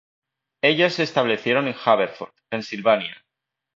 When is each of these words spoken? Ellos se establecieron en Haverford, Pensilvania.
Ellos 0.63 0.93
se 0.95 1.03
establecieron 1.03 1.67
en 1.67 1.75
Haverford, 1.85 2.33
Pensilvania. 2.49 3.23